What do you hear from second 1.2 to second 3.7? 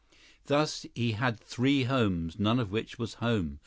three homes—none of which was home.